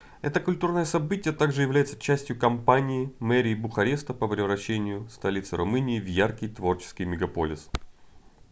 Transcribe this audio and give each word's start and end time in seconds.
это 0.23 0.39
культурное 0.39 0.85
событие 0.85 1.31
также 1.31 1.61
является 1.61 1.95
частью 1.95 2.35
кампании 2.35 3.13
мэрии 3.19 3.53
бухареста 3.53 4.15
по 4.15 4.27
превращению 4.27 5.07
столицы 5.11 5.55
румынии 5.57 5.99
в 5.99 6.07
яркий 6.07 6.47
творческий 6.47 7.05
мегаполис 7.05 7.69